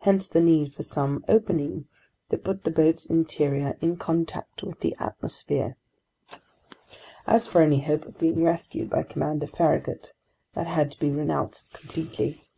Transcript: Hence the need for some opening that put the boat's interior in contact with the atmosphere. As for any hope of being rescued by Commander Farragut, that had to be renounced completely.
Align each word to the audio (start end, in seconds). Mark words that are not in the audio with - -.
Hence 0.00 0.26
the 0.26 0.40
need 0.40 0.74
for 0.74 0.82
some 0.82 1.24
opening 1.28 1.86
that 2.30 2.42
put 2.42 2.64
the 2.64 2.70
boat's 2.72 3.06
interior 3.06 3.76
in 3.80 3.96
contact 3.96 4.64
with 4.64 4.80
the 4.80 4.92
atmosphere. 4.98 5.76
As 7.28 7.46
for 7.46 7.62
any 7.62 7.80
hope 7.80 8.04
of 8.06 8.18
being 8.18 8.42
rescued 8.42 8.90
by 8.90 9.04
Commander 9.04 9.46
Farragut, 9.46 10.14
that 10.54 10.66
had 10.66 10.90
to 10.90 10.98
be 10.98 11.10
renounced 11.10 11.72
completely. 11.74 12.48